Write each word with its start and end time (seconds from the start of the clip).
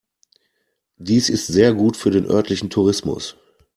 Dies 0.97 1.29
ist 1.29 1.45
sehr 1.45 1.75
gut 1.75 1.95
für 1.95 2.09
den 2.09 2.25
örtlichen 2.25 2.71
Tourismus. 2.71 3.37